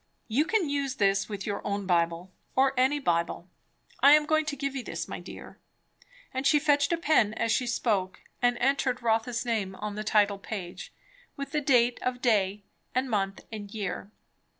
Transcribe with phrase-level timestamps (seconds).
[0.27, 3.47] You can use this with your own Bible, or any Bible.
[3.99, 5.59] I am going to give you this, my dear."
[6.33, 10.39] And she fetched a pen as she spoke and entered Rotha's name on the title
[10.39, 10.91] page,
[11.37, 12.63] with the date of day
[12.95, 14.09] and month and year.